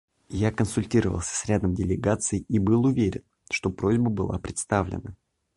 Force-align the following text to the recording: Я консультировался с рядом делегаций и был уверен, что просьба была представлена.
Я 0.29 0.51
консультировался 0.51 1.35
с 1.35 1.45
рядом 1.45 1.75
делегаций 1.75 2.39
и 2.49 2.57
был 2.57 2.85
уверен, 2.85 3.21
что 3.51 3.69
просьба 3.69 4.09
была 4.09 4.39
представлена. 4.39 5.15